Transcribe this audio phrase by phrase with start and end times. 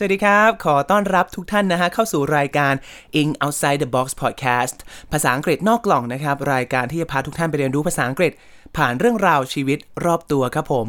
[0.00, 2.74] สวัสดีครับ ขอต้อนรับทุกท่านนะฮะเข้าสู่รายการ
[3.20, 4.76] In Outside the Box Podcast
[5.12, 8.32] ภาษาอังกฤษนอกกล่องนะครับ รายการที่จะพาทุกท่านไปเรียนรู้ภาษาอังกฤษ
[8.76, 10.88] ผ่านเรื่องราวชีวิตรอบตัวครับผม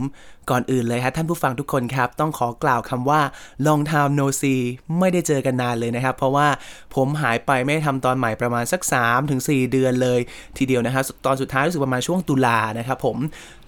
[0.50, 3.22] ก่อนอื่นเลยฮะท่านผู้ฟังทุกคนครับ ต้องขอกล่าวคำว่า
[3.68, 4.62] long time no see
[5.00, 6.48] ไม่ได้เจอกันนานเลยนะครับ เพราะว่า
[6.96, 8.82] ผมหายไปไม่ได้ทำตอนใหม่ประมาณสัก
[9.26, 10.20] 3-4 เดือนเลย
[10.58, 13.18] ทีเดียวนะครับตอนสุดท้ายรู้สึกประมาณช่วงตุลานะครับผม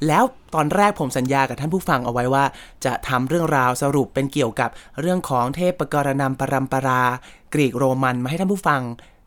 [0.08, 0.24] แล้ว
[0.56, 2.46] ตอนแรกผมสัญญากับท่านผู้ฟังเอาไว้ว่า
[2.86, 4.70] จะทำเรื่องราวสรุปเป็นเกี่ยวกับ
[5.02, 7.04] เรื่องของเทพกรณำปรัมปรา
[7.54, 8.82] กรีกโรมันมาให้ท่านผู้ฟัง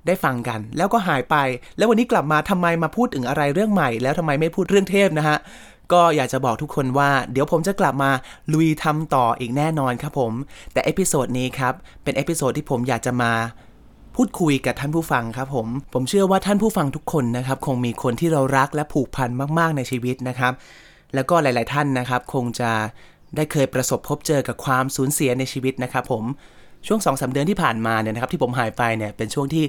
[0.07, 1.37] ได้ฟังกัน แล้วก็หายไป
[1.77, 5.39] แล้ววันนี้กลับมาทำไมมาพูดถึงอะไรเรื่องใหม่ แล้วทำไมไม่พูดเรื่องเทพนะฮะ
[5.93, 8.11] ก็อยากจะบอกทุกคนว่า เดี๋ยวผมจะกลับมา
[8.53, 10.33] ลุยทำต่ออีกแน่นอนครับผม
[10.73, 13.33] แต่ episode นี้ครับ เป็น episode ที่ผมอยากจะมา
[14.17, 20.53] พูดคุยกับท่านผู้ฟังครับผม ผมเชื่อว่าท่านผู้ฟังทุกคนนะครับ คงมีคนที่เรารักและผูกพันมาก ๆ ในชีวิตนะครับ
[21.15, 22.71] แล้วก็หลาย ๆ ท่านนะครับ คงจะ
[23.37, 26.25] ได้เคยประสบพบเจอกับความสูญเสียในชีวิตนะครับ ผม
[26.87, 29.65] ช่วง2-3เดือนที่ผ่านมาเนี่ยนะครับที่ผมหายไปเนี่ยเป็นช่วงที่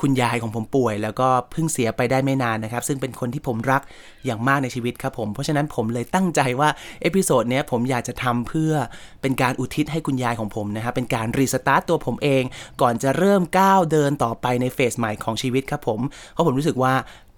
[0.00, 3.82] คุณยายของผมป่วย แล้วก็เพิ่งเสียไปได้ไม่นานนะครับ ซึ่งเป็นคนที่ผมรัก
[4.26, 6.68] อย่างมากในชีวิตครับผมเพราะฉะนั้นผมเลยตั้งใจว่า
[7.02, 8.72] episode เนี้ยผมอยากจะทำเพื่อ
[9.22, 12.42] เป็นการอุทิศให้คุณยายของผมนะครับเป็นการ restart ตัวผมเอง
[12.80, 16.00] ก่อนจะเริ่มก้าวเดินต่อไปใน phase ใหม่ของชีวิตครับผม
[16.32, 16.92] เพราะผมรู้สึกว่า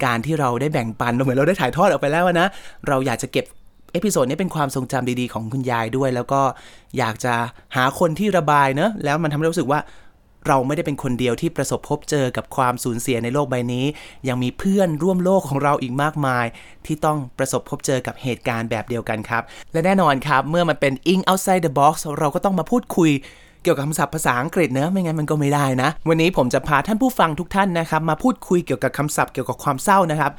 [0.04, 2.48] การที่เราได้แบ่งปันเหมือนเราได้ถ่ายทอดออกไปแล้วนะ
[2.88, 3.44] เราอยากจะเก็บ
[3.92, 6.40] episode นี้เป็นความทรงจำดีๆของคุณยายด้วย แล้วก็
[6.98, 7.34] อยากจะ
[7.76, 9.80] หาคนที่ระบายเนอะแล้วมันทำให้รู้สึกว่า
[10.46, 13.84] เราไม่ได้เป็นคนเดียวที่ประสบพบเจอกับความสูญเสียในโลกใบนี้
[14.28, 16.46] ยังมีเพื่อนร่วมโลกของเราอีกมากมาย
[16.86, 23.10] ที่ต้องประสบพบเจอกับเหตุการณ์แบบเดียวกันครับ และแน่นอนครับ เมื่อมันเป็น English outside the box เราก็ต้องมาพูดคุย
[23.62, 30.32] เกี่ยวกับคำศัพท์ภาษาอังกฤษเนอะไม่งั้นมันก็ไม่ได้นะ วันนี้ผมจะพาท่านผู้ฟังทุกท่านนะครับ มาพูดคุยเกี่ยวกับคำศัพท์เกี่ยวกับความเศร้านะครับ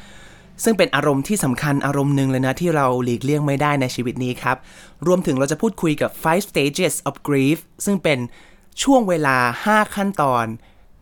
[0.64, 4.58] ซึ่งเป็นอารมณ์ที่สำคัญอารมณ์หนึ่งเลยนะ ที่เราหลีกเลี่ยงไม่ได้ในชีวิตนี้ครับ
[5.08, 8.20] รวมถึงเราจะพูดคุยกับ five stages of grief ซึ่งเป็น
[8.84, 9.38] ช่วงเวลา
[9.68, 10.46] 5 ขั้นตอน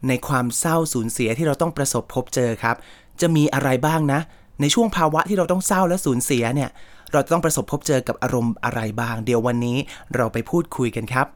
[0.08, 2.76] ในความเศร้าสูญเสียที่เราต้องประสบพบเจอครับ
[3.22, 4.20] จะมีอะไรบ้างนะ
[4.62, 6.70] ในช่วงภาวะที่เราต้องเศร้าและสูญเสียเนี่ย
[7.12, 9.78] เราต้องประสบพบเจอกับอารมณ์อะไรบ้าง เดี๋ยววันนี้
[10.16, 11.28] เราไปพูดคุยกันครับ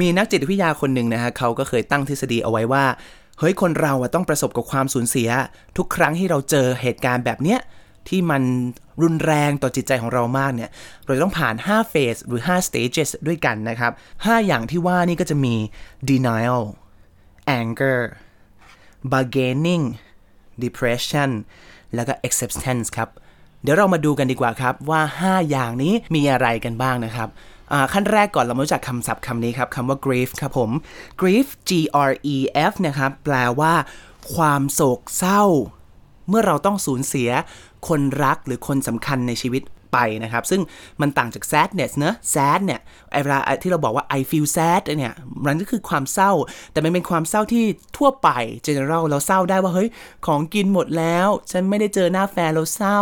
[0.00, 2.84] มีนักจิตวิทยาคนหนึ่งนะฮะเขาก็เคยตั้งทฤษฎีเอาไว้ว่า
[3.38, 5.28] เฮ้ยคนเราต้องประสบกับความสูญเสีย
[5.76, 7.60] ทุกครั้งที่เราเจอเหตุการณ์แบบเนี้ย
[8.08, 8.42] ที่มัน
[9.02, 10.70] รุนแรงต่อจิตใจของเรามากเนี่ย
[11.04, 15.54] เราจะต้องผ่าน5 phase หรือ 5 stages ด้วยกันนะครับ 5 อย่างที่ว่านี่ก็จะมี
[16.10, 16.62] denial
[17.60, 18.00] anger
[19.12, 19.84] bargaining
[20.64, 21.30] depression
[21.94, 23.08] แล้วก็ acceptance ครับ
[23.62, 27.28] เดี๋ยวเรามาดูกันดีกว่าครับว่า 5 อย่างนี้มีอะไรกันบ้างนะครับ
[27.92, 30.70] ขั้นแรกก่อนเรามารู้จักคำศัพท์คำนี้ครับคำว่า grief ครับผม
[31.20, 31.70] grief G
[32.10, 32.36] R E
[32.70, 33.74] F นะครับ แปลว่า
[34.34, 35.42] ความโศกเศร้า
[36.28, 37.30] เมื่อเราต้องสูญเสีย
[37.88, 39.62] คนรักหรือคนสำคัญในชีวิต
[39.92, 40.62] ไปนะครับ ซึ่ง
[41.00, 42.80] มันต่างจาก sadness เนอะ sad เนี่ย
[43.12, 45.12] ไอเวลาที่เราบอกว่า I feel sad เนี่ย
[45.46, 46.32] มันก็คือความเศร้า
[46.72, 47.64] แต่มันเป็นความเศร้าที่
[47.96, 48.28] ทั่วไป
[48.66, 49.88] general เราเศร้าได้ว่าเฮ้ย
[50.26, 53.00] ของกินหมดแล้ว ฉันไม่ได้เจอหน้าแฟนเราเศร้า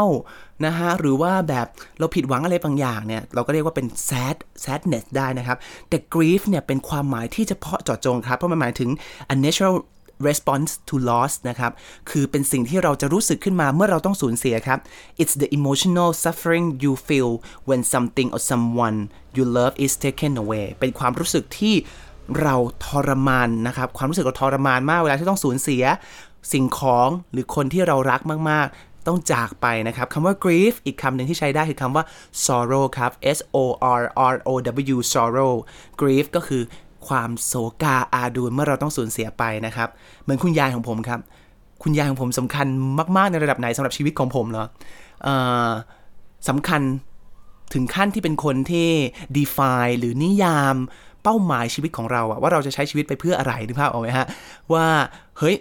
[0.64, 1.66] นะฮะหรือว่าแบบ
[1.98, 8.90] เราผิดหวังอะไรบางอย่างเนี่ยเราก็เรียกว่าเป็น sad sadness ได้นะครับ แต่ grief เนี่ยเป็นความหมายที่เฉพาะเจาะจงครับ เพราะมันหมายถึง
[9.34, 9.76] a natural
[10.28, 11.72] response to loss นะครับ
[12.10, 14.78] คือเป็นสิ่งที่เราจะรู้สึกขึ้นมาเมื่อเราต้องสูญเสียครับ
[15.22, 17.30] it's the emotional suffering you feel
[17.68, 18.98] when something or someone
[19.36, 21.74] you love is taken away เป็นความรู้สึกที่
[22.42, 22.56] เรา
[22.86, 25.84] ทรมานนะครับ ความรู้สึกเราทรมานมากเวลาที่ต้องสูญเสีย
[26.52, 32.04] สิ่งของหรือคนที่เรารักมาก ๆ ต้องจากไปนะครับคำว่า grief อีกคำหนึ่งที่ใช้ได้คือคำว่า
[32.44, 33.58] sorrow ครับ S O
[34.00, 34.02] R
[34.32, 34.50] R O
[34.94, 35.54] W sorrow
[36.00, 36.62] grief ก็คือ
[37.08, 39.88] ความโศกาอาดูลเมื่อเราต้องสูญเสียไปนะครับ
[40.22, 41.20] เหมือนคุณยายของผมครับ
[41.82, 42.66] คุณยายของผมสำคัญ
[43.16, 44.64] มาก ๆ ในระดับไหนสำหรับชีวิตของผมเหรอ
[45.26, 45.28] อ
[46.48, 46.82] สำคัญ
[47.74, 48.88] ถึงขั้นที่เป็นคนที่
[49.36, 50.76] define หรือนิยาม
[51.22, 54.26] เป้าหมายชีวิตของเราอะว่าเราจะใช้ชีวิตไปเพื่ออะไรนึกภาพออกไหมฮะ
[54.72, 54.86] ว่า
[55.38, 55.56] เฮ้ย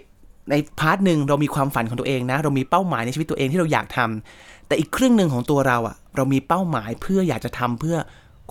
[0.50, 7.96] ใน part หนึ่งเรามีความฝันของตัวเองนะ เรามีเป้าหมายในชีวิตตัวเองที่เราอยากทำแต่อีกครึ่งหนึ่งของตัวเราอะเรามีเป้าหมายเพื่ออยากจะทำเพื่อ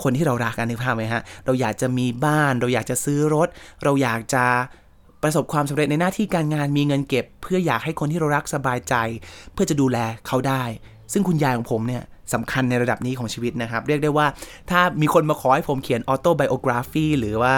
[0.04, 3.48] คนที่เรารักกันนึกภาพไหมฮะ เราอยากจะมีบ้าน เราอยากจะซื้อรถ
[3.84, 4.46] เราอยากจะ
[5.24, 8.96] ประสบความสำเร็จในหน้าที่การงานมีเงินเก็บ เพื่ออยากให้คนที่เรารักสบายใจ
[9.54, 10.64] เพื่อจะดูแลเขาได้
[11.14, 12.04] ซึ่งคุณยายของผมเนี่ย
[12.34, 14.28] สำคัญในระดับนี้ของชีวิตนะครับ เรียกได้ว่า
[14.70, 17.56] ถ้ามีคนมาขอให้ผมเขียน autobiography หรือว่า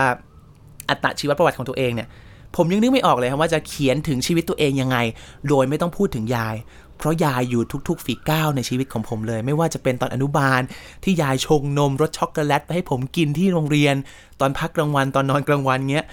[0.90, 2.08] อัตชีวประวัติของตัวเองเนี่ย
[2.56, 4.98] ผมยังนึกไม่ออกเลยครับว่าจะเขียนถึงชีวิตตัวเองยังไง
[5.50, 6.56] โดยไม่ต้องพูดถึงยาย
[7.04, 10.62] เพราะยายอยู่ทุกๆ ฝีก้าวในชีวิตของผมเลย ไม่ว่าจะเป็นตอนอนุบาล
[11.04, 13.96] ที่ยายชงนมรสช็อกโกแลตไปให้ผมกินที่โรงเรียน
[14.40, 16.06] ตอนพักกลางวันตอนนอนกลางวันเงี้ย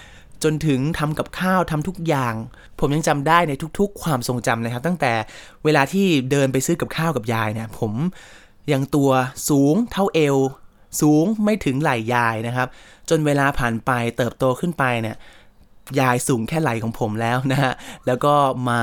[0.43, 2.35] จนถึงทำกับข้าวทำทุกอย่าง
[2.81, 5.13] ผมยังจำได้ในทุกๆ ความทรงจำเลยครับ ตั้งแต่
[5.65, 7.93] เวลาที่เดินไปซื้อกับข้าวกับยายเนี่ยผม
[8.73, 9.11] ยังตัว
[9.49, 10.37] สูงเท่าเอว
[11.01, 12.69] สูงไม่ถึงไหล่ยายนะครับ
[13.11, 15.17] จนเวลาผ่านไปเติบโตขึ้นไปเนี่ย
[16.01, 17.73] ยายสูงแค่ไหล่ของผมแล้วนะฮะ
[18.07, 18.35] แล้วก็
[18.71, 18.81] มา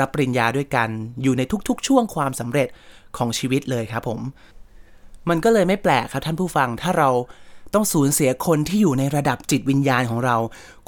[0.00, 0.88] รับปริญญาด้วยกัน
[1.22, 2.68] อยู่ในทุกๆ ช่วงความสำเร็จ
[3.16, 4.20] ของชีวิตเลยครับผม
[5.28, 7.10] มันก็เลยไม่แปลกครับท่านผู้ฟังถ้าเรา
[7.74, 10.36] ต้องสูญเสียคนที่อยู่ในระดับจิตวิญญาณของเรา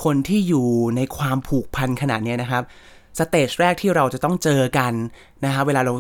[0.05, 2.63] คนที่อยู่ในความผูกพันขนาดนี้นะครับ
[3.19, 4.93] สเตจแรกที่เราจะต้องเจอกัน
[5.45, 5.93] นะฮะเวลาเรา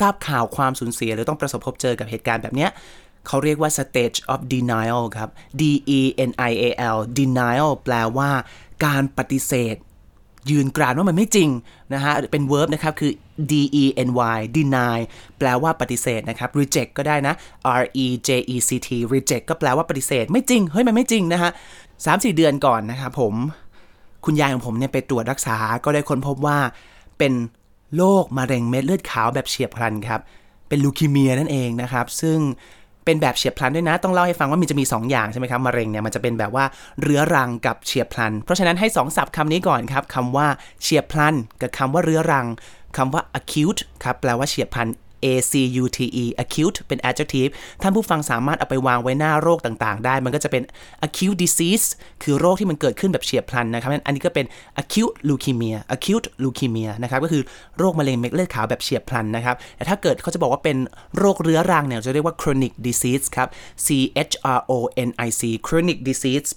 [0.00, 2.70] ทราบข่าวความสูญเสีย หรือต้องประสบพบเจอกับเหตุการณ์แบบเนี้ย
[3.26, 5.62] เขาเรียกว่า stage of denial ครับ D
[5.98, 6.64] E N I A
[6.96, 8.30] L denial แปลว่า
[8.86, 9.76] การปฏิเสธ
[10.50, 11.48] ยืนกรานว่ามันไม่จริง
[11.94, 13.12] นะฮะเป็น verb นะครับ คือ
[13.50, 13.52] d
[13.82, 14.98] e n y deny
[15.38, 17.34] แปลว่าปฏิเสธนะครับ reject ก็ได้นะ
[17.82, 21.50] r e j e c t reject ก็แปลว่าปฏิเสธ ไม่จริง เฮ้ย มันไม่จริงนะฮะ
[22.04, 23.34] สามสี่เดือนก่อนนะครับผม
[24.24, 26.58] คุณยายของผมเนี่ยไปตรวจรักษา ก็ได้ค้นพบว่า
[27.18, 27.32] เป็น
[27.96, 30.20] โรคมะเร็งเม็ดเลือดขาวแบบเฉียบพลันครับ
[30.68, 32.38] เป็นลูคีเมียนั่นเองนะครับ ซึ่ง
[33.06, 36.64] เป็นแบบเฉียบพลันด้วยนะ ต้องเล่าให้ฟังว่ามันจะมี 2 อย่างใช่ไหมครับมะเร็งเนี่ยมันจะเป็นแบบว่า
[37.02, 40.46] เรื้อรังกับเฉียบพลัน เพราะฉะนั้นให้2ศัพท์คำนี้ก่อนครับคำว่า
[40.82, 42.46] เฉียบพลันกับคำว่าเรื้อรัง
[42.96, 44.88] คำว่า acute ครับแปลว่าเฉียบพลัน
[45.24, 45.52] A C
[45.82, 47.50] U T E acute เป็น adjective
[47.82, 50.62] ท่านผู้ฟังสามารถเอาไปวางไว้หน้าโรคต่างๆ ได้ มันก็จะเป็น
[51.06, 51.86] acute disease
[52.22, 54.46] คือโรคที่มันเกิดขึ้นแบบเฉียบพลันนะครับ อันนี้ก็เป็น
[54.82, 57.42] acute leukemia acute leukemia นะครับ ก็คือ
[57.78, 60.76] โรคมะเร็งเม็ดเลือดขาวแบบเฉียบพลันนะครับ แต่ถ้าเกิดเขาจะบอกว่าเป็น
[61.18, 63.48] โรคเรื้อรังเนี่ย จะเรียกว่า chronic disease ครับ
[63.86, 63.88] C
[64.30, 64.78] H R O
[65.08, 66.50] N I C chronic disease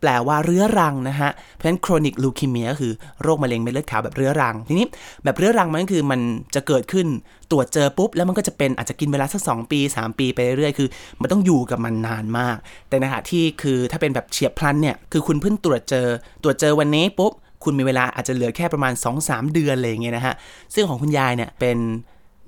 [0.00, 4.86] แปลว่าเรื้อรังนะฮะ เพราะฉะนั้น chronic leukemia ก็คือโรคมะเร็งเม็ดเลือดขาวแบบเรื้อรัง ทีนี้
[5.24, 6.20] แบบเรื้อรังมันก็คือมัน
[6.54, 7.06] จะเกิดขึ้น
[7.50, 10.88] ตรวจเจอปุ๊บ แล้วมันก็จะเป็นอาจจะกินเวลาสักสปี 3 ปีไปเรื่อยๆ คือ
[11.20, 12.56] มันต้องอยู่กับมันนานมาก
[12.88, 16.06] แต่นขณะที่คือถ้าเป็นแบบเฉียบพลันเนี่ย คือคุณเพิ่งตรวจเจอ
[16.42, 17.32] ตรวจเจอวันนี้ปุ๊บ
[17.64, 18.92] คุณมีเวลาอาจจะเหลือแค่ประมาณ
[19.22, 20.34] 2-3 เดือนอะไรอย่างเงี้ยนะฮะ
[20.74, 21.78] ซึ่งของคุณยายเนี่ยเป็น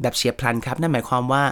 [0.02, 1.44] แบบเฉียบพลันครับ นั่นหมายความว่า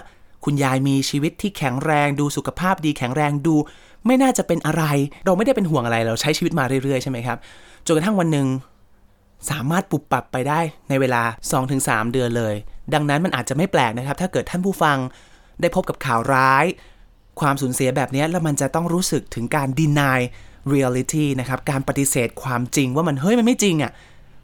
[0.45, 3.55] คุณยายมีชีวิตที่แข็งแรงดูสุขภาพดีแข็งแรงดู
[4.07, 4.83] ไม่น่าจะเป็นอะไร
[5.25, 7.37] เราไม่ได้เป็นห่วงอะไรเราใช้ชีวิตมาเรื่อยๆใช่ไหมครับ
[7.85, 8.47] จนกระทั่งวันหนึ่ง
[9.49, 10.59] สามารถปรับปรับไปได้
[10.89, 11.21] ในเวลา
[11.67, 12.55] 2-3 เดือนเลย
[12.93, 14.97] ดังนั้นมันอาจจะไม่แปลกนะครับ ถ้าเกิดท่านผู้ฟัง
[15.61, 16.65] ได้พบกับข่าวร้าย
[17.39, 20.19] ความสูญเสียแบบนี้แล้วมันจะต้องรู้สึกถึงการ deny
[20.73, 23.91] reality นะครับการปฏิเสธความจริงว่ามันเฮ้ยมันไม่จริงอะ่ะ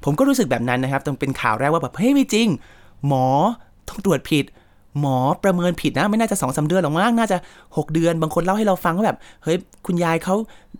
[0.04, 2.48] ผมก็รู้สึกแบบนั้นนะครับต้องเป็นข่าวแรกว่าแบบเฮ้ยไม่จริง
[3.08, 3.28] หมอ
[3.90, 4.46] ต้องตรวจผิด
[5.00, 10.36] หมอประเมินผิดนะ ไม่น่าจะสองสาเดือนหรอกมั้งน่าจะ 6 เดือน บางคนเล่าให้เราฟังว่าแบบ เฮ้ย คุณยายเขา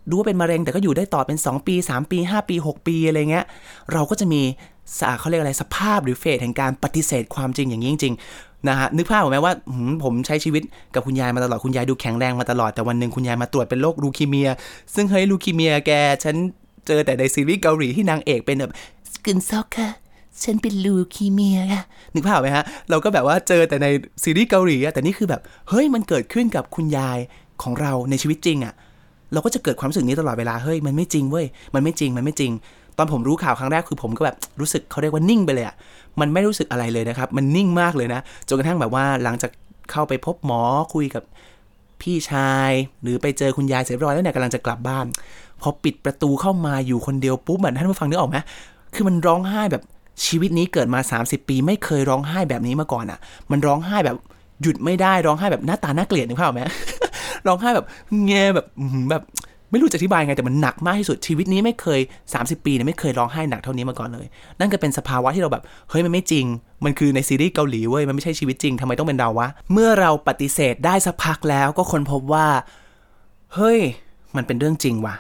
[0.10, 3.46] รู้ว่าเป็นมะเร็ง แต่ก็อยู่ได้ต่อเป็น 2 ปี 3 ปี 5 ปี 6 ปีอะไรเงี้ย
[3.94, 4.42] เราก็จะมี
[5.00, 9.54] สาเขาเรียกอะไรสภาพหรือ phase แห่งการปฏิเสธความจริงอย่างนี้จริงๆนะฮะนึกภาพออกไหมว่า
[10.04, 10.64] ผมใช้ชีวิต
[10.96, 14.50] กับคุณยายมาตลอดคุณยายดูแข็งแรงมาตลอดแต่วันหนึ่งคุณยายมาตรวจเป็นโรคลูคีเมีย
[14.96, 15.92] ซึ่งเฮ้ยลูคีเมียแก
[16.24, 16.36] ฉัน
[16.88, 18.72] เจอแต่ในซีรีส์เกาหลีที่นางเอกเป็นแบบ
[19.14, 19.90] สกินซอกค่ะ
[20.44, 21.84] ฉันเป็นลูคีเมียค่ะ
[22.14, 23.88] นึกภาพไหมฮะ เราก็แบบว่าเจอแต่ใน
[24.24, 27.20] ซีรีส์เกาหลีอะแต่นี่คือแบบ เฮ้ยมันเกิดขึ้นกับคุณยาย
[27.64, 28.74] ของเราในชีวิตจริงอะ
[29.34, 31.46] เราก็จะเกิดความรู้สึกนี้ตลอดเวลา เฮ้ยมันไม่จริงเว้ย
[31.76, 32.52] มันไม่จริง มันไม่จริง
[32.98, 35.76] ตอนผมรู้ข่าวครั้งแรกคือผมก็แบบรู้สึกเขาเรียกว่านิ่งไปเลยอะ
[36.20, 39.52] มันไม่รู้สึกอะไรเลยนะครับ มันนิ่งมากเลยนะ จนกระทั่งแบบว่าหลังจาก
[39.92, 40.62] เข้าไปพบหมอ
[40.94, 41.24] คุยกับ
[42.02, 45.06] พี่ชาย หรือไปเจอคุณยายเสร็จเรียบร้อยแล้วเนี่ยกำลังจะกลับบ้าน
[45.62, 48.38] พอปิดประตูเข้ามาอยู่คนเดียวปุ๊บเหมือนท่านผู้ฟังนึกออกไหม
[48.94, 49.84] คือมันร้องไห้แบบ
[50.26, 53.20] ชีวิตนี้เกิดมา 30 ปี ไม่เคยร้องไห้แบบนี้มาก่อนอะ่ะ
[53.52, 54.18] มันร้องไห้แบบ
[54.62, 56.62] หยุดไม่ได้ร้องไห้แบบหน้าตาน่าเกลียดนึกภาพไหม
[57.48, 57.86] ร้องไห้แบบ
[58.26, 58.66] เงแบบ
[59.10, 59.24] แบบ
[59.72, 62.00] ไม่รู้จะอธิบายไงแต่มันหนักมากที่สุดชีวิตนี้ไม่เคย
[62.34, 64.26] 30 ปีเนี่ยไม่เคยร้องไห้หนักเท่านี้มาก่อนเลย
[64.60, 66.46] นั่นก็เป็นสภาวะที่เราแบบเฮ้ยมันไม่จริง
[66.86, 72.48] มันคือในซีรีส์เกาหลีเว้ยมันไม่ใช่ชีวิตจริงทำไมต้องเป็นเราวะเมื่อเราปฏิเสธได้สักพักแล้วก็ค้นพบว่า
[73.56, 73.80] เฮ้ย
[74.36, 75.16] มันเป็นเรื่องจริงว่ะ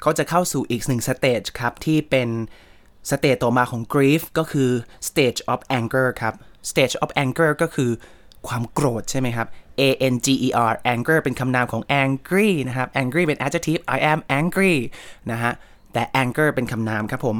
[0.00, 2.28] เขาจะเข้าสู่อีกหนึ่ง stage ครับที่เป็น
[3.10, 4.70] stage ต่อมาของ grief ก็คือ
[5.08, 6.34] stage of anger ครับ
[6.70, 7.90] stage of anger ก็คือ
[8.46, 9.48] ความโกรธใช่ไหมครับ
[9.80, 14.74] A N G E R anger เป็นคำนามของ angry นะครับ angry เป็น adjective I am angry
[15.30, 15.52] นะฮะ
[15.92, 17.36] แต่ anger เป็นคำนามครับผม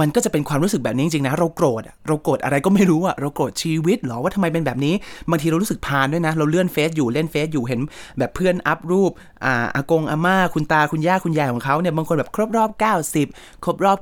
[0.00, 4.94] มันก็จะเป็นความรู้สึกแบบนี้จริงๆนะ เราโกรธเราโกรธอะไรก็ไม่รู้อะเราโกรธชีวิตหรอว่าทำไมเป็นแบบนี้
[5.30, 7.80] บางทีเรารู้สึกพานด้วยนะ เราเลื่อนเฟซอยู่เล่นเฟซอยู่เห็น
[8.18, 9.10] แบบเพื่อนอัพรูป
[9.44, 12.70] อ่าอากงอาม่าคุณตาคุณย่าคุณยายของเขาเนี่ยบางคนแบบครบรอบ
[13.16, 13.98] 90 ครบรอบ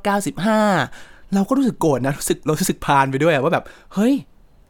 [0.63, 4.15] 95 เราก็รู้สึกโกรธนะรู้สึกเรารู้สึกพานไปด้วยว่าแบบเฮ้ย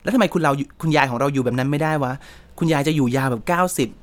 [0.02, 2.12] แล้วทำไมคุณเราคุณยายของเราอยู่แบบนั้นไม่ได้วะ
[2.58, 3.42] คุณยายจะอยู่ยาวแบบ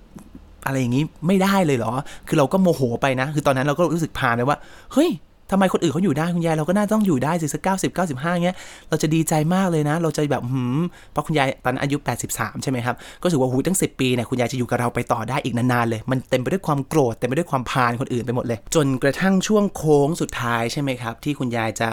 [0.03, 1.91] 90อะไรอย่างนี้ไม่ได้เลยเหรอ
[2.27, 4.57] คือเราก็โมโหไปนะ คือตอนนั้นเราก็รู้สึกพานเลยว่า
[4.93, 5.09] เฮ้ย
[5.51, 8.55] ทำไมคนอื่นเขาอยู่ได้คุณยายเราก็น่าต้องอยู่ได้สิสักเก้าสิบเก้าสิบห้าเงี้ย
[8.89, 10.79] เราจะดีใจมากเลยนะ เราจะแบบหืม
[11.11, 11.97] เพราะคุณยายตอนอายุ
[12.31, 21.89] 83 ใช่ไหมครับ ก็ถือว่าหูตั้ง 10 ปีเนี่ยคุณยายจะอยู่กับเราไปต่อได้อีกนานๆเลย มันเต็มไปด้วยความโกรธเต็มไปด้วยความพานคนอื่นไปหมดเลย จนกระทั่งช่วงโค้งสุดท้ายใช่ไหมครับ ที่คุณยายจะ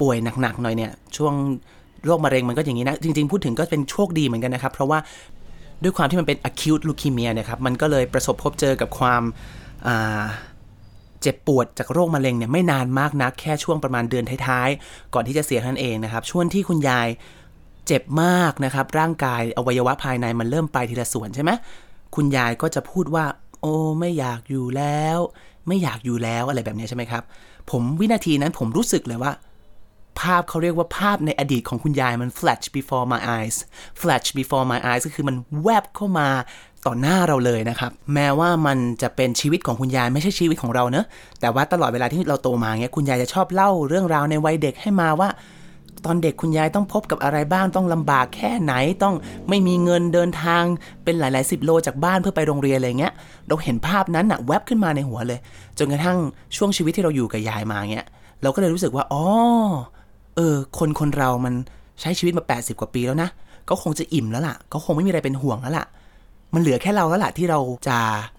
[0.00, 1.34] ป่วยหนักๆหน่อยเนี่ย ช่วง
[2.06, 4.98] โรคมะเร็งมันก็อย่างนี้นะจริง ๆ พูดถึงก็เป็นโชคดีเหมือนกันนะครับ เพราะว่า
[5.82, 9.22] ด้วยความที่มันเป็น acute leukemia นี่ยครับมันก็เลยประสบพบเจอกับความ
[11.24, 17.08] เจ็บปวดจากโรคมะเร็งเนี่ยไม่นานมากนักแค่ช่วงประมาณเดือนท้ายๆ ก่อนที่จะเสียนั่นเองนะครับ ช่วงที่คุณยาย
[17.86, 21.50] เจ็บมากนะครับ ร่างกายอวัยวะภายในมันเริ่มไปทีละส่วนใช่ไหม
[22.14, 23.24] คุณยายก็จะพูดว่า
[23.60, 25.18] โอ้ไม่อยากอยู่แล้ว
[25.68, 27.22] ไม่อยากอยู่แล้วอะไรแบบนี้ใช่ไหมครับ
[27.70, 29.32] ผมวินาทีนั้นผมรู้สึกเลยว่า
[30.20, 33.56] ภาพเขาเรียกว่าภาพในอดีตของคุณยายมัน flash before my eyes
[34.00, 36.28] flash before my eyes ก็คือมันแวบเข้ามา
[36.86, 41.06] ต่อหน้าเราเลยนะครับ แม้ว่ามันจะเป็นชีวิตของคุณยายไม่ใช่ชีวิตของเราเนอะ
[41.40, 45.28] แต่ว่าตลอดเวลาที่เราโตมาเงี้ยคุณยายจะชอบเล่าเรื่องราวในวัยเด็กให้มาว่า
[46.04, 48.72] ตอนเด็กคุณยายต้องพบกับอะไรบ้างต้องลำบากแค่ไหน
[49.02, 49.14] ต้อง
[49.48, 50.62] ไม่มีเงินเดินทาง
[51.04, 53.12] เป็นหลายๆสิบโลจากบ้านเพื่อไปโรงเรียนอะไรเงี้ย
[53.48, 55.38] เราเห็นภาพนั้นอะแวบขึ้นมาในหัวเลย
[55.78, 56.18] จนกระทั่ง
[56.56, 58.06] ช่วงชีวิตที่เราอยู่กับยายมาเงี้ย
[58.42, 59.24] เราก็เลยรู้สึกว่าอ๋อ
[60.36, 61.54] เออ คนคนเรามัน
[62.00, 63.28] ใช้ชีวิตมา 80 กว่าปีแล้วนะ
[63.68, 65.86] ก็คงจะอิ่มแล้วล่ะ ก็คงไม่มีอะไรเป็นห่วงแล้วล่ะ
[66.54, 67.98] มันเหลือแค่เราแล้วล่ะที่เราจะ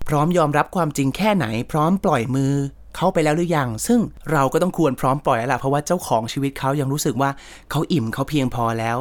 [0.09, 2.53] พร้อมยอมรับความจริงแค่ไหน พร้อมปล่อยมือ
[2.95, 3.99] เขาไปแล้วหรือยัง ซึ่ง
[4.31, 7.29] เราก็ต้องควรพร้อมปล่อยแล้วล่ะเพราะว่าเจ้าของชีวิตเขายังรู้สึกว่า
[7.71, 8.97] เขาอิ่มเขาเพียงพอแล้ว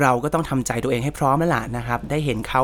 [0.00, 2.62] เราก็ต้องทำใจตัวเองให้พร้อมแล้วล่ะนะครับ ได้เห็นเขา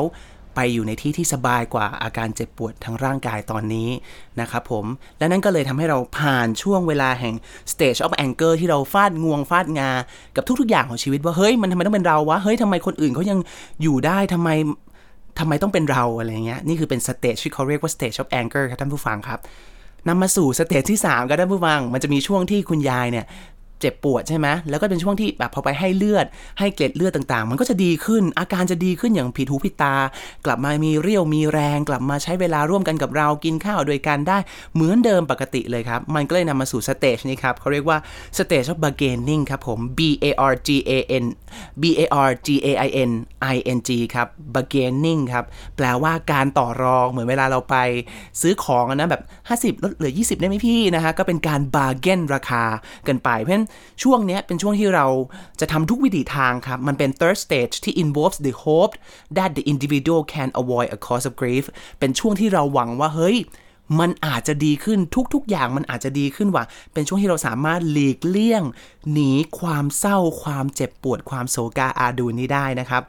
[0.55, 3.89] ไปอยู่ในที่ที่สบายกว่าอาการเจ็บปวดทางร่างกายตอนนี้
[4.41, 4.85] นะครับผม
[5.19, 7.35] และนั่นก็เลยทำให้เราผ่านช่วงเวลาแห่ง
[7.71, 9.89] stage of anger ที่เราฟาดงวงฟาดงา
[10.35, 13.39] กับทุกๆอย่างของชีวิตว่า เฮ้ย มันทำไมต้องเป็นเราวะ เฮ้ยทำไมคนอื่นเขายัง
[13.81, 14.49] อยู่ได้ทำไม
[15.39, 19.39] ทำไมต้องเป็นเราอะไรเงี้ยนี่คือเป็นสเตจที่เขาเรียกว่าสเตจ of anger ครับท่านผู้ฟังครับ
[20.07, 23.25] นำมาสู่ stage ที่3ครับท่านผู้ฟัง มันจะมีช่วงที่คุณยายเนี่ย
[23.85, 26.25] เจ็บปวดใช่ไหมแล้วก็เป็นช่วงที่แบบพอไปให้เลือด
[26.59, 29.95] ให้เกล็ดเลือดต่างๆ มันก็จะดีขึ้น อาการจะดีขึ้นอย่างผิดหูผิดตา
[30.45, 34.37] กลับมามีเรี่ยวมีแรง กลับมาใช้เวลาร่วมกันกับเรากินข้าวด้วยกันได้
[34.73, 37.97] เหมือนเดิมปกติเลยครับ มันก็เลยนำมาสู่ stage นี้ครับเขาเรียกว่า
[38.37, 40.91] stage of bargaining ครับผม B A R G A
[41.23, 41.25] N
[41.81, 43.11] B A R G A I N
[43.53, 45.45] I N G ครับ bargaining ครับ
[45.77, 47.75] แปลว่าการต่อรองเหมือนเวลาเราไป
[48.41, 49.23] ซื้อของนะแบบ
[49.75, 52.63] 50 ลดเหลือ 20 ได้ไหมพี่นะฮะก็เป็นการ bargain ราคา
[53.07, 53.67] กันไปเพราะฉะนั้น
[54.03, 55.07] ช่วงนี้เป็นช่วงที่เรา
[55.59, 58.93] จะทำทุกวิถีทางครับ มันเป็น third stage ที่ involves the hope
[59.37, 61.65] that the individual can avoid a cause of grief
[61.99, 63.37] เป็นช่วงที่เราหวังว่าเฮ้ย
[63.99, 64.99] มันอาจจะดีขึ้น
[65.33, 66.63] ทุกๆ อย่างมันอาจจะดีขึ้นว่ะ
[66.93, 68.63] เป็นช่วงที่เราสามารถหลีกเลี่ยง
[69.11, 73.03] หนีความเศร้าความเจ็บปวดความโศกาอาดูนี้ได้นะครับ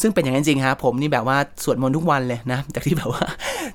[0.00, 3.24] ซึ่งเป็นอย่างนั้นจริงครับผมนี่แบบว่าสวดมนต์ทุกวันเลยนะจากที่แบบว่า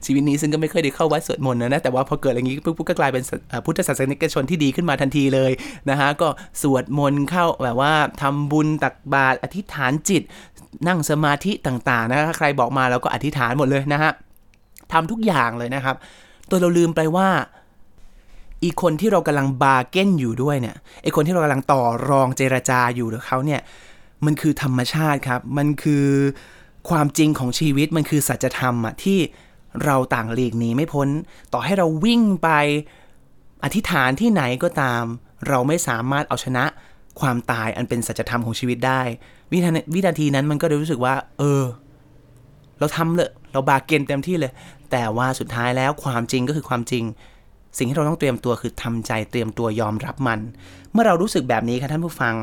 [0.05, 3.23] ชีวิตนี้ซึ่งก็ไม่เคยได้เข้าวัดสวดมนต์นะแต่ว่าพอเกิดอะไรอย่างนี้ปุ๊บก็กลายเป็น
[3.65, 5.51] พุทธศาสนิกชนที่ดีขึ้นมาทันทีเลย
[5.89, 6.27] นะฮะก็
[6.61, 10.23] สวดมนต์เข้าแบบว่าทำบุญตักบาตรอธิษฐานจิต
[10.87, 14.11] นั่งสมาธิต่างๆนะใครบอกมาเราก็อธิษฐานหมดเลยนะฮะ
[14.91, 15.95] ทำทุกอย่างเลยนะครับ
[16.49, 17.27] ตัวเราลืมไปว่า
[18.63, 23.61] อีคนที่เรากำลังบาร์เก้นอยู่ด้วยเนี่ยไอคนที่เรากำลังต่อรองเจรจาอยู่กับเขาเนี่ย
[24.25, 26.05] มันคือธรรมชาติครับ มันคือ
[26.89, 29.19] ความจริงของชีวิตมันคือสัจธรรมอะที่
[29.85, 31.07] เราต่างหลีกหนีไม่พ้น
[31.53, 32.49] ต่อให้เราวิ่งไป
[33.63, 35.03] อธิษฐานที่ไหนก็ตาม
[35.47, 36.63] เราไม่สามารถเอาชนะ
[37.19, 39.01] ความตายอันเป็นสัจธรรมของชีวิตได้
[39.51, 41.63] วินาวินาทีนั้นมันก็เลยรู้สึกว่า เออ
[42.79, 44.51] เราทำเลยเราบาเกนเต็มที่เลย
[44.91, 47.03] แต่ว่าสุดท้ายแล้วความจริงก็คือความจริง
[47.77, 50.39] สิ่งที่เราต้องเตรียมตัวคือทำใจเตรียมตัวยอมรับมัน
[50.91, 52.33] เมื่อเรารู้สึกแบบนี้ครับท่านผู้ฟัง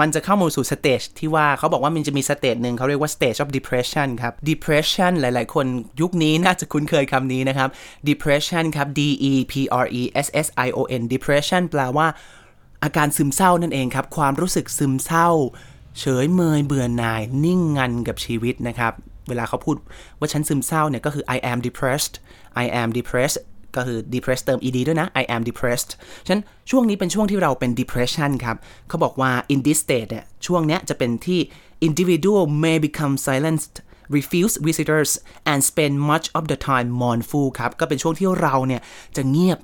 [0.00, 5.66] มันจะเข้ามาสู่ stage ที่ว่าเขาบอกว่ามันจะมี stage หนึ่งเขาเรียกว่า stage of depression ครับ depression หลาย ๆ คน
[6.00, 7.68] ยุคนี้น่าจะคุ้นเคยคำนี้นะครับ
[8.08, 12.06] depression ครับ d e p r e s s i o n depression แปลว่า
[12.84, 15.28] อาการซึมเศร้านั่นเองครับ ความรู้สึกซึมเศร้า
[16.00, 18.92] เฉยเมยเบื่อหน่าย นิ่งงันกับชีวิตนะครับ
[19.28, 19.76] เวลาเขาพูด
[20.18, 22.14] ว่าฉันซึมเศร้าเนี่ยก็คือ I am depressed
[22.62, 23.38] I am depressed
[23.76, 25.90] ก็คือ depressed เติม ed ด้วยนะ I am depressed
[26.26, 28.56] ฉะนั้นช่วงนี้เป็นช่วงที่เราเป็น depression ครับ
[28.88, 31.40] เขาบอกว่า in this state เนี่ยช่วงเนี้ยจะเป็นที่
[31.88, 33.74] individual may become silenced
[34.16, 35.10] refuse visitors
[35.50, 38.82] and spend much of the time mournful ครับก็เป็นช่วงที่เราเนี่ย
[39.16, 39.58] จะเงียบ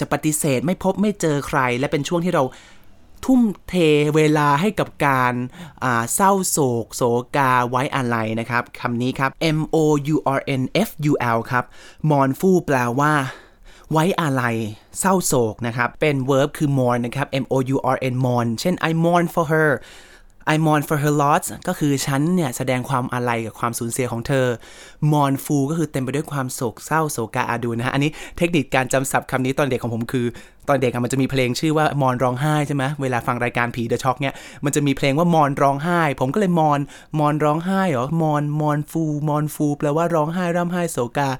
[0.00, 2.44] จะปฏิเสธไม่พบไม่เจอใคร และเป็นช่วงที่เรา
[3.24, 3.74] ทุ่มเท
[4.16, 5.34] เวลาให้กับการ
[6.14, 7.02] เศร้าโศก โศ
[7.36, 9.76] กาไว้อะไรนะครับคำนี้ครับ M O
[10.14, 11.64] U R N F U L ครับ
[12.10, 13.12] mournful แปลว่า
[13.92, 14.42] ไว้อะไร
[15.00, 19.44] เศร้าโศกนะครับ เป็น verb คือ mourn นะครับ M O U R N mourn เช่น I mourn for
[19.52, 19.70] her
[20.54, 24.46] I mourn for her loss ก็คือฉันเนี่ยแสดงความอาลัยกับความสูญเสียของเธอ
[25.12, 30.26] mournful ก็คือเต็มไปด้วยความโศกเศร้าโศกาอาดูนะฮะ อันนี้เทคนิคการจำศัพท์คำนี้ตอนเด็กของผมคือ
[30.68, 36.80] ตอนเด็กมันจะมีเพลงชื่อว่ามอนร้องไห้ใช่ไหมเวลาฟังรายการผีเดอะช็อกเนี่ย มันจะมีเพลงว่ามอนร้องไห้ ผมก็เลยมอน
[37.18, 41.30] มอนร้องไห้เหรอมอนมอนฟูมอนฟูแปลว่าร้องไห้ร่ำไห้โศกา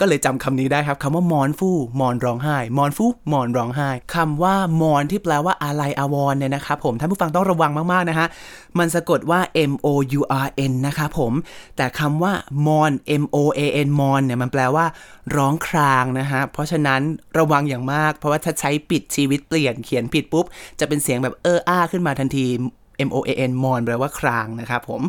[0.00, 8.28] ก็เลยจำคำนี้ได้ครับคำว่ามอนฟูมอนร้องไห้มอนฟูมอนร้องไห้คำว่ามอนที่แปลว่าอะไรอาวรเนี่ยนะครับผมท่านผู้ฟังต้องระวังมากๆนะฮะ
[8.78, 9.40] มันสะกดว่า
[9.70, 9.88] M O
[10.18, 11.32] U R N นะครับผม
[11.76, 12.32] แต่คำว่า
[12.66, 14.84] มอน M O A N มอนเนี่ยมันแปลว่า
[15.36, 17.00] ร้องครางนะฮะเพราะฉะนั้น
[17.38, 20.44] ระวังอย่างมาก เพราะว่าถ้าใช้ปิดชีวิตเปลี่ยนเขียนผิดปุ๊บ
[20.80, 22.46] จะเป็นเสียงแบบเอออ้าขึ้นมาทันที
[23.08, 25.02] M O A N มอนแปลว่าครางนะครับผม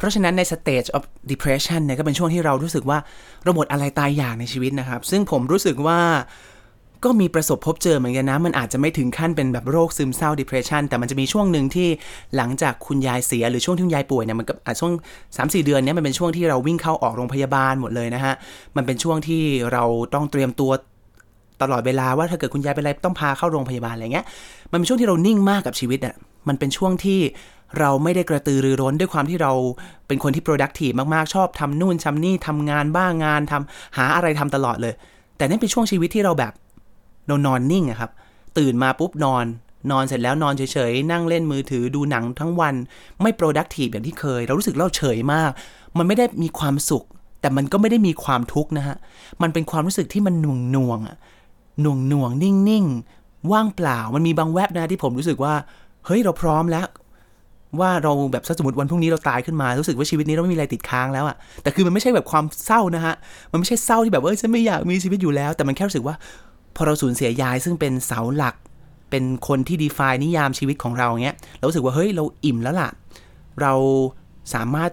[0.00, 2.98] เพราะฉะนั้นใน stage of depression เนี่ยก็เป็นช่วงที่เรารู้สึกว่า
[3.44, 5.98] เราหมดอะไรตายอย่างในชีวิตนะครับ ซึ่งผมรู้สึกว่า
[7.04, 11.88] ก็มีประสบพบเจอเหมือนกันนะ มันอาจจะไม่ถึงขั้นเป็นแบบโรคซึมเศร้า depression แต่มันจะมีช่วงหนึ่งที่
[12.36, 14.92] หลังจากคุณยายเสียหรือช่วงที่คุณยายป่วยเนี่ยมันก็ช่วง
[15.28, 18.34] 3-4 เดือนนี้มันเป็นช่วงที่เราวิ่งเข้าออกโรงพยาบาลหมดเลยนะฮะ
[18.76, 19.42] มันเป็นช่วงที่
[19.72, 20.70] เราต้องเตรียมตัว
[21.62, 24.26] ตลอดเวลาว่าถ้าเกิดคุณยายเป็นอะไรต้องพาเข้าโรงพยาบาลอะไรเงี้ย
[24.70, 26.14] มันเป็นช่วงที่เรานิ่งมากกับชีวิตอะ
[26.48, 27.20] มันเป็นช่วงที่
[27.78, 29.52] เราไม่ได้กระตือรือร้นด้วยความที่เรา
[30.06, 34.94] เป็นคนที่ productive มากๆ ชอบทำนู่นทำนี่ทำงานบ้างงานทำหาอะไรทำตลอดเลย
[35.36, 36.52] แต่นั่นเป็นช่วงชีวิตที่เราแบบ
[37.26, 38.10] เรานอนนิ่งอะครับ
[38.58, 39.46] ตื่นมาปุ๊บนอน
[39.90, 42.74] นอนเสร็จแล้วนอนเฉยๆ นั่งเล่นมือถือดูหนังทั้งวัน
[43.22, 45.50] ไม่ productive อย่างที่เคย เรารู้สึกเราเฉยมาก
[45.98, 47.04] มันไม่ได้มีความสุข
[47.40, 48.96] แต่มันก็ไม่ได้มีความทุกข์นะฮะ
[49.42, 51.16] มันเป็นความรู้สึกที่มันหน่วงหน่วงอะ
[51.80, 52.84] หน่วงหน่วงนิ่งนิ่ง
[53.52, 55.54] ว่างเปล่า มันมีบางแวบนะที่ผมรู้สึกว่า
[56.06, 56.86] เฮ้ยเราพร้อมแล้ว
[57.80, 63.14] ว่าเราแบบสมมติวันพรุ่งนี้เราตายขึ้นมารู้สึกว่าชีวิตนี้เราไม่มีอะไรติดค้างแล้วอะแต่คือมันไม่ใช่แบบความเศร้านะฮะ
[63.50, 66.14] มันไม่ใช่เศร้าที่แบบเออฉันไม่อยากมีชีวิตอยู่แล้ว แต่มันแค่รู้สึกว่า
[66.76, 68.54] พอเราสูญเสียยายซึ่งเป็นเสาหลัก
[69.10, 72.90] เป็นคนที่ดีฟายนิยามชีวิตของเราเงี้ยเรารู้สึกว่าเฮ้ยเราอิ่มแล้วล่ะ
[73.60, 73.72] เรา
[74.54, 74.90] สามารถ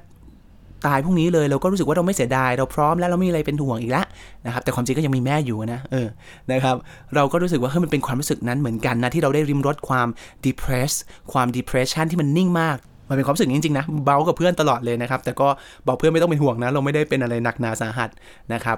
[0.85, 4.05] ตายพรุ่งนี้เลยเราก็รู้สึกว่าเราไม่เสียดาย เราพร้อมแล้วเราไม่มีอะไรเป็นห่วงอีกแล้ว
[4.45, 6.07] นะครับแต่ความจริงก็ยังมีแม่อยู่นะเออ
[6.51, 6.75] นะครับ
[7.15, 10.07] เราก็รู้สึกว่าเฮ้ยมันเป็นความรู้สึกนั้นเหมือนกันนะที่เราได้ลิ้มรสความ
[10.45, 10.91] depress
[11.33, 12.77] ความ depression ที่มันนิ่งมาก
[13.09, 15.47] มันเป็นความรู้สึกจริงๆนะเมาท์กับเพื่อนตลอดเลยนะครับ แต่ก็
[15.87, 18.09] บอกเพื่อนไม่ต้องเป็นห่วงนะ เราไม่ได้เป็นอะไรหนักหนาสาหัส
[18.53, 18.77] นะครับ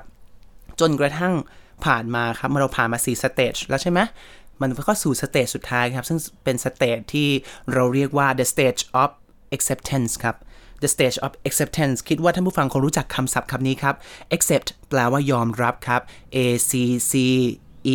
[0.80, 1.34] จนกระทั่ง
[1.86, 4.00] ผ่านมาครับเราผ่านมา4 stage แล้วใช่ไหม
[4.62, 7.28] มันก็สู่ stage สุดท้ายครับ ซึ่งเป็น stage ที่
[7.74, 9.10] เราเรียกว่า the stage of
[9.56, 10.36] acceptance ครับ
[10.84, 13.96] the stage of acceptance คิดว่าท่านผู้ฟังคงรู้จักคำศัพท์คำนี้ครับ
[14.36, 16.02] accept แปลว่ายอมรับครับ
[16.36, 16.38] a
[16.70, 16.72] c
[17.12, 17.13] c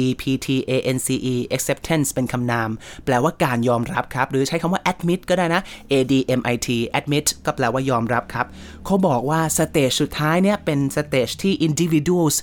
[0.01, 2.71] e p t a n c e acceptance เป็นคำนาม
[3.05, 6.69] แปลว่าการยอมรับครับ หรือใช้คำว่า admit ก็ได้นะ a d m i t
[6.99, 8.47] admit ก็แปลว่ายอมรับครับ
[8.85, 12.37] เขาบอกว่า stage สุดท้ายเนี่ย เป็น stage ที่ individuals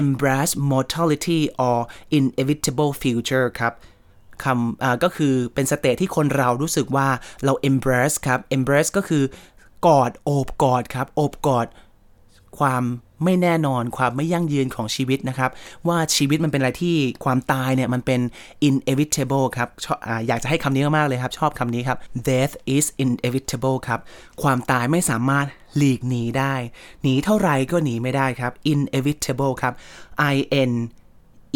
[0.00, 1.78] embrace mortality or
[2.18, 3.74] inevitable future ครับ
[4.44, 7.08] คำก็คือเป็น stage ที่คนเรารู้สึกว่า
[7.44, 9.24] เรา embrace ครับ embrace ก็คือ
[9.86, 11.66] กอดโอบกอดครับโอบกอด
[12.58, 12.82] ความ
[13.24, 15.50] ไม่แน่นอนความไม่ยั่งยืนของชีวิตนะครับ
[15.88, 18.20] ว่าชีวิตมันเป็นอะไรที่ความตายเนี่ยมันเป็น
[18.68, 19.68] inevitable ครับ
[20.06, 24.00] ออยากจะให้คำนี้มากเลยครับ ชอบคำนี้ครับ death is inevitable ครับ
[24.42, 26.54] ความตายไม่สามารถหลีกหนีได้
[27.02, 29.74] หนีเท่าไรก็หนีไม่ได้ครับ inevitable ครับ
[30.34, 30.36] i
[30.70, 30.72] n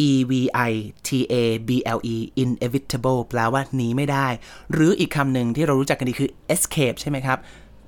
[0.09, 0.33] e v
[0.69, 0.73] i
[1.07, 1.35] t a
[1.69, 4.27] b l e inevitable แปลว่าหนีไม่ได้
[4.73, 7.39] หรืออีกคำหนึ่งที่เรารู้จักกันดีคือ escape ใช่ไหมครับ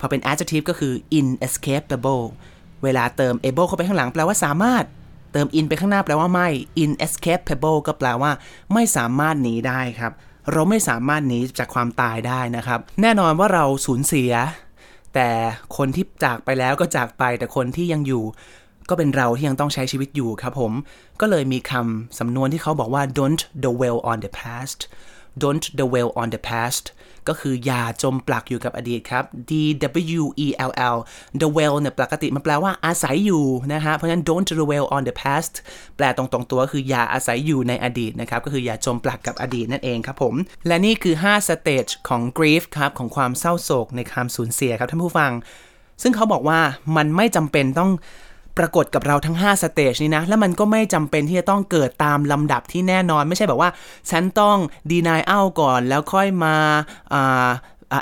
[0.05, 2.25] อเป็น adjective ก็คือ inescapable
[2.85, 4.85] เวลาเติม able เข้าไปข้างหลังแปลว่าสามารถ
[5.33, 6.49] เติม in ไปข้างหน้าแปลว่าไม่
[6.83, 8.33] inescapable ก็แปลว่า
[8.73, 10.13] ไม่สามารถหนีได้ครับ
[10.53, 14.33] เราไม่สามารถหนีจากความตายได้นะครับ แน่นอนว่าเราสูญเสีย
[15.15, 15.29] แต่
[15.77, 18.25] คนที่จากไปแล้วก็จากไปแต่คนที่ยังอยู่
[18.89, 20.73] ก็เป็นเราที่ยังต้องใช้ชีวิตอยู่ครับผม
[21.21, 24.79] ก็เลยมีคำสำนวนที่เขาบอกว่า don't dwell on the past
[25.43, 26.85] don't dwell on the past
[27.29, 29.53] ก็คืออย่าจมปลักอยู่กับอดีตครับ D
[30.21, 30.97] W E L L
[31.43, 35.55] dwell เนี่ยปกติมันแปลว่าอาศัยอยู่นะฮะ เพราะฉะนั้น don't dwell on the past
[35.97, 40.35] แปลตรง ๆ ตัวคืออย่าอาศัยอยู่ในอดีตนะครับ ก็คืออย่าจมปลักกับอดีตนั่นเองครับผม
[40.67, 45.33] และนี่คือ 5 stage ของ grief ครับ ของความเศร้าโศกในความสูญเสียครับท่านผู้ฟัง
[46.03, 46.61] ซึ่งเขาบอกว่า
[46.97, 47.91] มันไม่จำเป็นต้อง
[48.59, 53.71] ปรากฏกับเราทั้ง5 stage นี้นะ แล้วมันก็ไม่จำเป็นที่จะต้องเกิดตามลำดับที่แน่นอน ไม่ใช่แบบว่า
[54.11, 54.57] ฉันต้อง
[54.91, 56.57] deny เอาก่อนแล้วค่อยมา
[57.13, 57.49] อ่า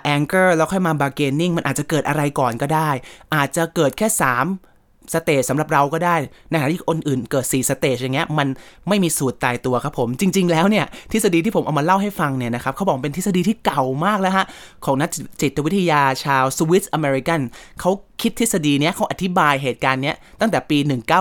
[0.04, 2.90] anger แล้วค่อยมา bargaining มันอาจจะเกิดอะไรก่อนก็ได้
[3.34, 4.08] อาจจะเกิดแค่
[4.40, 4.71] 3
[5.14, 6.16] stage สำหรับเราก็ได้
[6.50, 8.48] ในขณะที่คนอื่นเกิด 4 stage อย่างเงี้ยมัน
[8.88, 14.46] ไม่มีสูตรตายตัวครับผมจริง ๆ แล้วเนี่ยทฤษฎีที่ผมเอามาเล่าให้ฟังเนี่ยนะครับเขาบอกเป็นทฤษฎีที่เก่ามากแล้วฮะ
[14.84, 15.08] ของนัก
[15.40, 17.40] จิตวิทยาชาวสวิสอเมริกัน
[17.80, 17.90] เขา
[18.22, 20.78] คิดทฤษฎีเนี้ยเขาอธิบายเหตุการณ์เนี้ยตั้งแต่ปี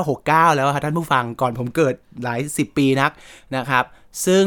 [0.08, 3.12] 1969 แล้วครับท่านผู้ฟังก่อนผมเกิดหลาย 10 ปีนัก
[3.56, 3.86] นะครับ
[4.26, 4.46] ซึ่ง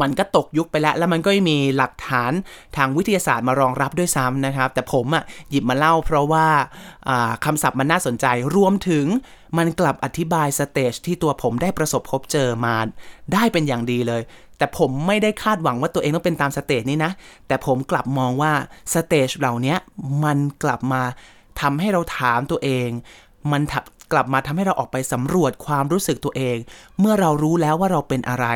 [0.00, 2.32] มันก็ตกยุคไปแล้ว แล้วมันก็ไม่มีหลักฐาน
[2.76, 6.46] ทางวิทยาศาสตร์มารองรับด้วยซ้ำนะครับ แต่ผมอะหยิบมาเล่าเพราะว่า
[7.44, 9.06] คำศัพท์มันน่าสนใจ รวมถึง
[9.58, 12.76] มันกลับอธิบาย stage ที่ตัวผมได้ประสบพบเจอมา
[13.32, 14.22] ได้เป็นอย่างดีเลย
[14.58, 17.12] แต่ผมไม่ได้คาดหวังว่าตัวเองต้องเป็นตาม stage นี้นะ
[17.46, 18.52] แต่ผมกลับมองว่า
[18.94, 19.76] stage เหล่านี้
[20.24, 21.02] มันกลับมา
[21.60, 22.88] ทำให้เราถามตัวเอง
[23.52, 23.62] มัน
[24.12, 26.56] กลับมาทำให้เราออกไปสำรวจความรู้สึกตัวเอง
[26.98, 28.46] เมื่อเรารู้แล้วว่าเราเป็นอะไร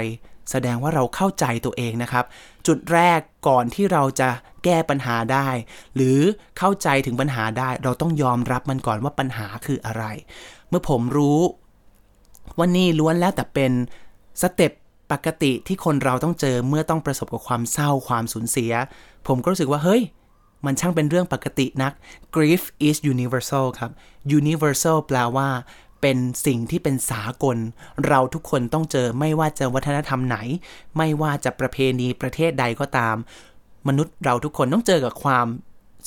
[0.50, 2.24] แสดงว่าเราเข้าใจตัวเองนะครับ
[2.66, 4.28] จุดแรกก่อนที่เราจะ
[4.64, 5.48] แก้ปัญหาได้
[5.94, 6.18] หรือ
[6.59, 10.04] เข้าใจถึงปัญหาได้ เราต้องยอมรับมันก่อนว่าปัญหาคืออะไร
[10.68, 11.40] เมื่อผมรู้
[12.57, 13.72] ว่านี่ล้วนแล้วแต่เป็น
[14.42, 14.72] สเต็ป
[15.12, 18.72] ปกติที่คนเราต้องเจอเมื่อต้องประสบกับความเศร้าความสูญเสีย
[19.26, 20.02] ผมก็รู้สึกว่าเฮ้ย
[20.66, 21.92] มันช่างเป็นเรื่องปกตินัก
[22.35, 23.90] grief is universal ครับ
[24.38, 25.48] universal แปลว่า
[26.05, 27.57] เป็นสิ่งที่เป็นสากล
[28.09, 30.38] เราทุกคนต้องเจอไม่ว่าจะวัฒนธรรมไหน
[30.97, 33.17] ไม่ว่าจะประเพณีประเทศใดก็ตาม
[33.88, 35.47] มนุษย์เราทุกคนต้องเจอกับความ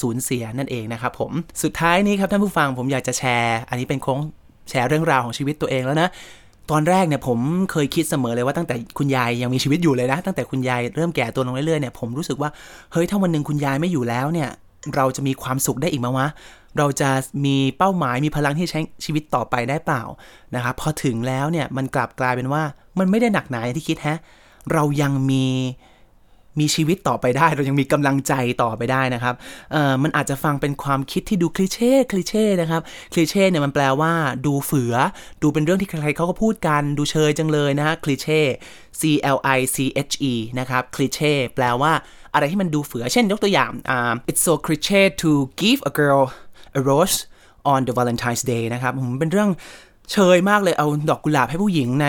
[0.01, 1.31] สูญเสียนั่นเองนะครับผม
[1.63, 4.19] สุดท้ายนี้ครับท่านผู้ฟังผมอยากจะแชร์ อันนี้เป็นโค้ง
[4.69, 6.09] แชร์เรื่องราวของชีวิตตัวเองแล้วนะ
[6.71, 7.39] ตอนแรกเนี่ยผม
[7.71, 12.49] เคยคิดเสมอเลยว่าตั้งแต่คุณยายยังมีชีวิตอยู่เลยนะ ตั้งแต่คุณยายเริ่มแก่ตัวลงเรื่อยๆเนี่ยผมรู้สึกว่า
[12.91, 14.49] เฮ้ยถ้าวันหนึ่งคุณยายไม่อยู่แล้วเนี่ย
[14.95, 16.27] เราจะมีความสุขได้อีกไหมวะ
[16.77, 17.09] เราจะ
[17.45, 20.03] มีเป้าหมายมีพลังที่ใช้ชีวิตต่อไปได้เปล่า
[20.55, 22.63] นะครับพอถึงแล้วเนี่ยมันกลับกลายเป็นว่า
[22.99, 24.17] มันไม่ได้หนักหนาอย่างที่คิดฮะ
[24.73, 25.45] เรายังมี
[26.59, 29.35] มีชีวิตต่อไปได้ เรายังมีกำลังใจต่อไปได้นะครับ
[29.71, 32.81] เอ่อมันอาจจะฟังเป็นความคิดที่ดูคลิเช่คลิเช่นะครับ
[33.13, 34.13] คลิเช่เนี่ยมันแปลว่า
[34.45, 34.95] ดูเฝือ
[35.41, 38.41] ดูเป็นเรื่องที่ใครๆเขาก็พูดกันดูเชยจังเลยนะฮะคลิเช่
[38.99, 39.01] C
[39.35, 39.77] L I C
[40.09, 41.91] H E นะครับคลิเช่แปลว่า
[42.33, 43.71] อะไรที่มันดูเฝือ เช่นยกตัวอย่าง
[44.29, 46.23] it's so cliché to give a girl
[46.79, 47.17] a rose
[47.71, 49.49] on the Valentine's Day นะครับผมเป็นเรื่อง
[50.11, 52.07] เชยมากเลยเอาดอกกุหลาบให้ผู้หญิงใน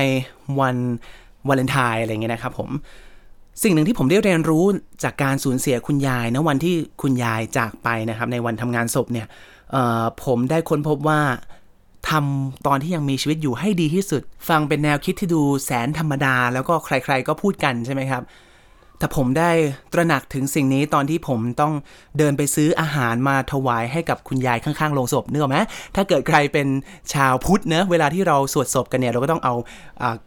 [0.60, 0.76] วัน
[1.48, 2.70] วาเลนไทน์อะไรเงี้ยนะครับผม
[3.62, 4.64] สิ่งหนึ่งที่ผมได้เรียนรู้
[5.04, 9.26] จากการสูญเสียคุณยายนะวันที่คุณยายจากไปนะครับในวันทำงานศพเนี่ย
[10.24, 11.20] ผมได้ค้นพบว่า
[12.10, 18.22] ทำตอนที่ยังมีชีวิตอยู่ให้ดีที่สุด ฟังเป็นแนวคิดที่ดูแสนธรรมดา แล้วก็ใครๆก็พูดกันใช่ไหมครับ
[18.98, 19.50] แต่ผมได้
[19.92, 21.72] ตระหนักถึงสิ่งนี้ตอนที่ผมต้อง
[22.18, 25.58] เดินไปซื้ออาหารมาถวายให้กับคุณยายข้างๆโรงศพเนื้อไหม
[25.96, 26.68] ถ้าเกิดใครเป็น
[27.14, 29.54] ชาวพุทธเนะเวลาที่เราสวดศพกันเนี่ยเราก็ต้องเอา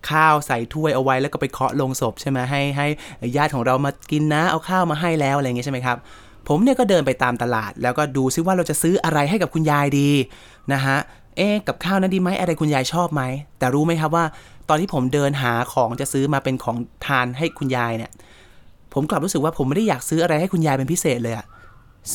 [0.09, 2.87] ข้าวใส่ถ้วยเอาไว้แล้วก็ไปเคาะลงศพใช่ไหมให้ให้
[3.37, 5.97] ญาติของเรามากินนะเอาข้าวมาให้แล้วอะไรเงี้ยใช่ไหมครับ
[6.47, 10.09] ผมเนี่ยก็เดินไปตามตลาด แล้วก็ดูซิว่าเราจะซื้ออะไรให้กับคุณยายดี
[10.73, 10.97] นะฮะ
[11.37, 13.23] เอ๊กับข้าวนั้นดีไหมอะไรคุณยายชอบไหม
[13.59, 14.25] แต่รู้ไหมครับว่า
[14.69, 18.11] ตอนที่ผมเดินหาของจะซื้อมาเป็นของทานให้คุณยายเนี่ย
[18.93, 21.45] ผมกลับรู้สึกว่าผมไม่ได้อยากซื้ออะไรให้คุณยายเป็นพิเศษเลยอะ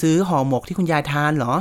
[0.01, 1.53] ซื้อห่อหมกที่คุณยายทานเหรอ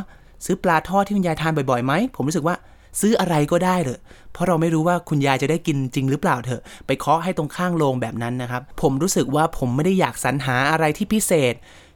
[0.45, 2.55] ซื้อปลาทอดที่คุณยายทานบ่อยๆไหม ผมรู้สึกว่า
[3.01, 3.99] ซื้ออะไรก็ได้เลย
[4.33, 11.53] เพราะเราไม่รู้ว่าคุณยายจะได้กินจริงหรือเปล่าเถอะ ไปเคาะให้ตรงข้างโรงแบบนั้นนะครับ ผมรู้สึกว่าผมไม่ได้อยากสรรหาอะไรที่พิเศษ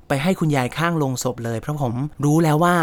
[0.08, 2.75] ไปให้คุณยายข้างโรงศพเลย เพราะผมรู้แล้วว่า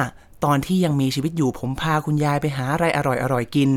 [0.44, 3.01] ตอนที่ยังมีชีวิตอยู่ผมพาคุณยายไปหาอะไรอ
[3.33, 3.70] ร่อยๆกิน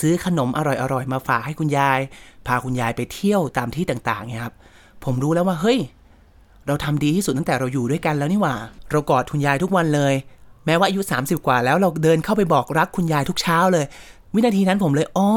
[0.00, 0.60] ซื้อขนมอ
[0.92, 1.98] ร่อยๆมาฝากให้คุณยาย
[2.46, 4.54] พาคุณยายไปเที่ยวตามที่ต่างๆเนี่ยครับ
[5.04, 5.78] ผมรู้แล้วว่าเฮ้ย
[6.66, 8.54] เราทำดีที่สุดตั้งแต่เราอยู่ด้วยกันแล้วนี่หว่า
[8.90, 10.14] เรากอดคุณยายทุกวันเลย
[10.66, 13.84] แม้ว่าอายุ 30 กว่าแล้วเราเดินเข้าไปบอกรักคุณยายทุกเช้าเลย
[14.34, 15.28] วินาทีนั้นผมเลยอ๋อ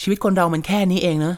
[0.00, 1.34] ชีวิตคนเรามันแค่นี้เองเนะ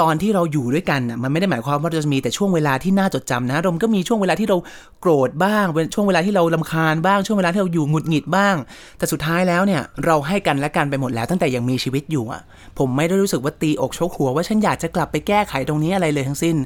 [0.00, 4.56] ตอนที่เราอยู่ด้วยกันน่ะมันไม่ได้หมายความว่าจะมีแต่ช่วงเวลาที่น่าจดจำนะเราก็มีช่วงเวลาที่เรา
[5.00, 8.56] โกรธบ้างเป็นช่วงเวลาที่เราลาคาญบ้างช่วงเวลาที่เราอยู่หงุดหงิดบ้าง
[8.98, 12.42] แต่สุดท้ายแล้วเนี่ยเราให้กันและกันไปหมดแล้วตั้งแต่ยังมีชีวิตอยู่อะ
[12.78, 16.56] ผมไม่ได้รู้สึกว่าตีอกชกหัวว่าฉันอยากจะกลับไปแก้ไขตรงนี้อะไรเลยทั้งสิ้น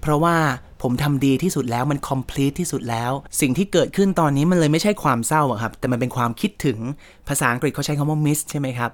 [0.00, 0.36] เพราะว่า
[0.82, 6.78] ผมทำดีที่สุดแล้วมัน complete ที่สุดแล้ว สิ่งที่เกิดขึ้นตอนนี้มันเลยไม่ใช่ความเศร้าครับแต่มันเป็นความคิดถึง
[7.28, 8.90] ภาษาอังกฤษเขาใช้คำว่า miss ใช่ไหมครับ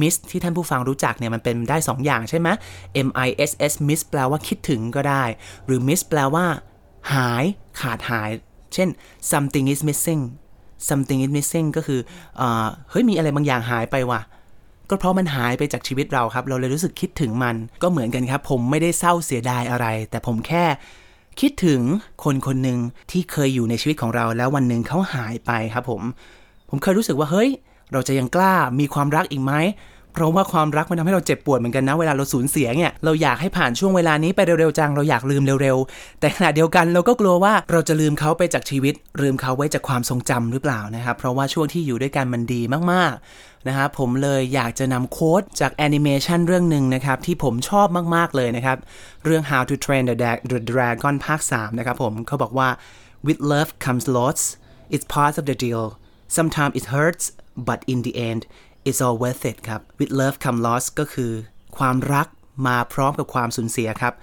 [0.00, 2.48] miss ที่ท่านผู้ฟังรู้จักเนี่ยมันเป็นได้2อย่างใช่ไหม
[3.06, 5.24] m i s s miss แปลว่าคิดถึงก็ได้
[5.66, 6.44] หรือ miss แปลว่า
[7.12, 7.44] หาย
[7.80, 8.30] ขาดหาย
[8.74, 8.88] เช่น
[9.32, 10.22] something is missing
[10.88, 12.00] something is missing ก็คือ
[12.36, 12.42] เอ
[12.90, 14.20] เฮ้ยมีอะไรบางอย่างหายไปว่ะ
[14.90, 20.64] ก็เพราะมันหายไปจากชีวิตเราครับ เราเลยรู้สึกคิดถึงมันก็เหมือนกันครับ ผมไม่ได้เศร้าเสียดายอะไร แต่ผมแค่
[21.40, 21.80] คิดถึง
[22.24, 22.78] คนคนหนึ่ง
[23.10, 26.02] ที่เคยอยู่ในชีวิตของเราแล้ววันหนึ่งเขาหายไปครับผม
[26.70, 27.50] ผมเคยรู้สึกว่าเฮ้ย
[27.92, 29.54] เราจะยังกล้ามีความรักอีกไหม
[30.12, 48.78] เพราะว่าความรักมันทำให้เราเจ็บปวดเหมือนกันนะเวลาเราสูญเสียเนี่ยเราอยากให้ผ่านช่วงเวลานี้ไปเร็วๆจังเราอยากลืมเร็วๆ แต่ขณะเดียวกันเราก็กลัวว่าเราจะลืมเขาไปจากชีวิต ลืมเขาไว้จากความทรงจำหรือเปล่านะครับเพราะว่าช่วงที่อยู่ด้วยกันมันดีมากๆนะครับผมเลยอยากจะนำโค้ดจากแอนิเมชันเรื่องหนึ่งนะครับที่ผมชอบมากๆเลยนะครับ
[49.24, 52.68] เรื่อง How to Train the, Dragon ภาค3นะครับผมเขาบอกว่า
[53.26, 54.40] with love comes loss
[54.94, 55.86] it's part of the deal
[56.36, 57.24] sometimes it hurts
[57.68, 58.42] but in the end
[58.88, 61.32] it's all worth it ครับ with love come loss ก็คือ
[61.78, 62.26] ความรัก
[62.66, 64.14] มาพร้อมกับความสูญเสียครับ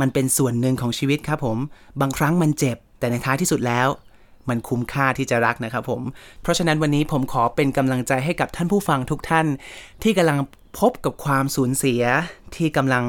[0.00, 1.58] มันเป็นส่วนหนึ่งของชีวิตครับผม
[2.00, 3.88] บางครั้งมันเจ็บ แต่ในท้ายที่สุดแล้ว
[4.48, 6.02] มันคุ้มค่าที่จะรักนะครับผม
[6.42, 9.46] เพราะฉะนั้นวันนี้ผมขอเป็นกำลังใจให้กับท่านผู้ฟังทุกท่าน
[10.02, 10.38] ที่กำลัง
[10.78, 12.02] พบกับความสูญเสีย
[12.56, 13.04] ที่กำลัง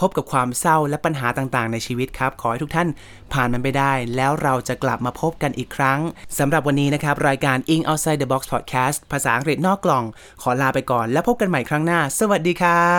[0.00, 2.88] พบกับความเศร้าและปัญหาต่างๆ ในชีวิตครับ ขอให้ทุกท่าน
[3.32, 6.00] ผ่านมันไปได้ แล้วเราจะกลับมาพบกันอีกครั้ง
[6.38, 10.04] สำหรับวันนี้นะครับ รายการ Ing Outside the Box Podcast ภาษาอังกฤษนอกกล่อง
[10.42, 12.92] ขอลาไปก่อน แล้วพบกันใหม่ครั้งหน้า สวัสดีครั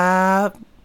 [0.48, 0.73] บ